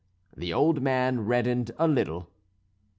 [0.35, 2.27] The old man reddened a little.